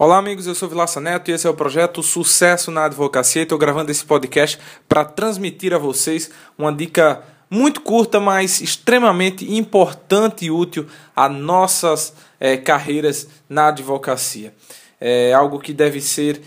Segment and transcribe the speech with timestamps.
[0.00, 0.46] Olá, amigos.
[0.46, 3.42] Eu sou Vilaça Neto e esse é o projeto Sucesso na Advocacia.
[3.42, 4.56] Estou gravando esse podcast
[4.88, 7.20] para transmitir a vocês uma dica
[7.50, 14.54] muito curta, mas extremamente importante e útil a nossas é, carreiras na advocacia.
[15.00, 16.42] É algo que deve ser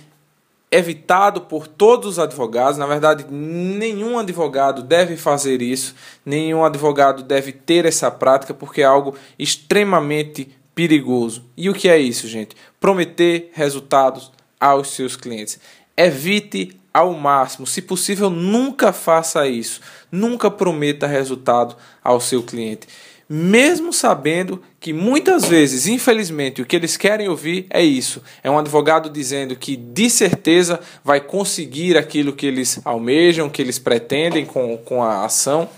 [0.72, 2.78] evitado por todos os advogados.
[2.78, 5.94] Na verdade, nenhum advogado deve fazer isso,
[6.26, 11.45] nenhum advogado deve ter essa prática, porque é algo extremamente perigoso.
[11.55, 12.55] E o que é isso, gente?
[12.79, 15.59] Prometer resultados aos seus clientes.
[15.95, 19.80] Evite ao máximo, se possível, nunca faça isso.
[20.12, 22.88] Nunca prometa resultado ao seu cliente.
[23.30, 28.58] Mesmo sabendo que muitas vezes, infelizmente, o que eles querem ouvir é isso: é um
[28.58, 34.75] advogado dizendo que de certeza vai conseguir aquilo que eles almejam, que eles pretendem com,
[34.77, 35.70] com a ação,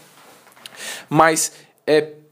[1.09, 1.51] mas
[1.85, 2.22] é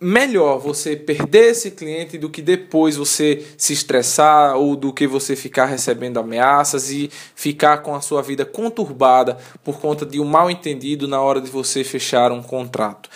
[0.00, 5.36] melhor você perder esse cliente do que depois você se estressar ou do que você
[5.36, 10.50] ficar recebendo ameaças e ficar com a sua vida conturbada por conta de um mal
[10.50, 13.08] entendido na hora de você fechar um contrato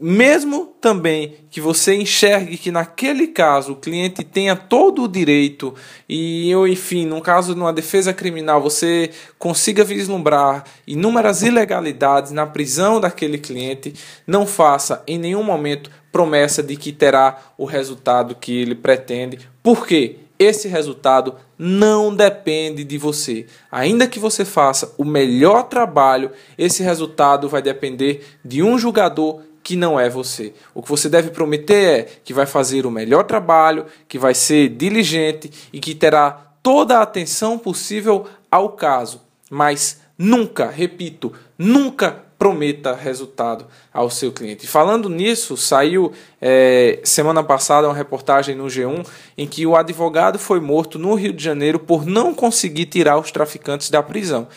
[0.00, 5.74] mesmo também que você enxergue que naquele caso o cliente tenha todo o direito
[6.08, 13.00] e, enfim, no caso de uma defesa criminal, você consiga vislumbrar inúmeras ilegalidades na prisão
[13.00, 13.92] daquele cliente,
[14.24, 19.40] não faça em nenhum momento promessa de que terá o resultado que ele pretende.
[19.62, 20.16] Por quê?
[20.38, 23.46] Esse resultado não depende de você.
[23.72, 29.76] Ainda que você faça o melhor trabalho, esse resultado vai depender de um julgador que
[29.76, 30.54] não é você.
[30.72, 34.70] O que você deve prometer é que vai fazer o melhor trabalho, que vai ser
[34.70, 36.30] diligente e que terá
[36.62, 44.66] toda a atenção possível ao caso, mas nunca, repito, nunca prometa resultado ao seu cliente.
[44.66, 50.60] Falando nisso, saiu é, semana passada uma reportagem no G1 em que o advogado foi
[50.60, 54.48] morto no Rio de Janeiro por não conseguir tirar os traficantes da prisão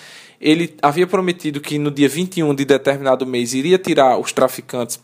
[0.42, 5.00] ele havia prometido que no dia 21 de determinado mês iria tirar os traficantes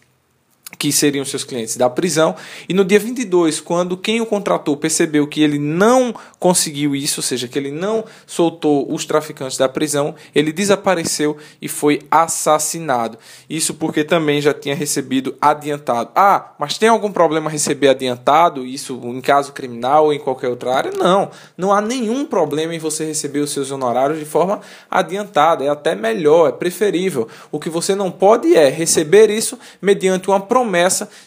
[0.77, 2.35] que seriam seus clientes da prisão.
[2.69, 7.23] E no dia 22, quando quem o contratou percebeu que ele não conseguiu isso, ou
[7.23, 13.17] seja, que ele não soltou os traficantes da prisão, ele desapareceu e foi assassinado.
[13.49, 16.11] Isso porque também já tinha recebido adiantado.
[16.15, 20.75] Ah, mas tem algum problema receber adiantado, isso em caso criminal ou em qualquer outra
[20.75, 20.91] área?
[20.91, 25.69] Não, não há nenhum problema em você receber os seus honorários de forma adiantada, é
[25.69, 27.27] até melhor, é preferível.
[27.51, 30.66] O que você não pode é receber isso mediante uma promessa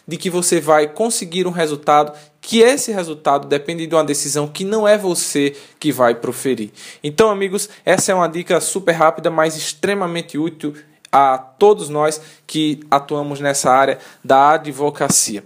[0.07, 4.63] de que você vai conseguir um resultado, que esse resultado depende de uma decisão que
[4.63, 6.71] não é você que vai proferir.
[7.03, 10.73] Então, amigos, essa é uma dica super rápida, mas extremamente útil
[11.11, 15.43] a todos nós que atuamos nessa área da advocacia.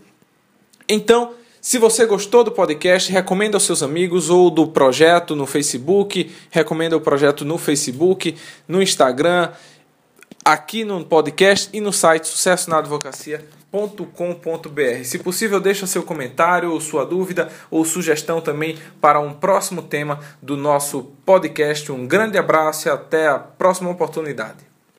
[0.88, 6.32] Então, se você gostou do podcast, recomenda aos seus amigos ou do projeto no Facebook,
[6.52, 8.36] recomenda o projeto no Facebook,
[8.68, 9.50] no Instagram,
[10.46, 13.44] aqui no podcast e no site Sucesso na Advocacia
[14.14, 15.04] com.br.
[15.04, 20.20] Se possível, deixa seu comentário, ou sua dúvida ou sugestão também para um próximo tema
[20.42, 21.92] do nosso podcast.
[21.92, 24.75] Um grande abraço e até a próxima oportunidade.